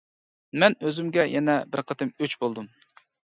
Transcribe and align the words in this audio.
مەن 0.63 0.75
ئۆزۈمگە 0.87 1.25
يەنە 1.33 1.57
بىر 1.75 1.85
قېتىم 1.91 2.13
ئۆچ 2.23 2.35
بولدۇم. 2.45 2.73